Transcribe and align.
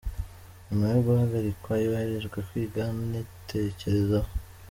Nyuma 0.67 0.85
yo 0.93 0.99
guhagarikwa 1.05 1.71
yoherejwe 1.83 2.37
kwiga, 2.47 2.81
anitekerezaho. 2.91 4.29